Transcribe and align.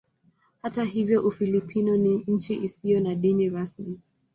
Hata 0.61 0.83
hivyo 0.83 1.27
Ufilipino 1.27 1.97
ni 1.97 2.23
nchi 2.27 2.63
isiyo 2.63 2.99
na 2.99 3.15
dini 3.15 3.49
rasmi. 3.49 3.99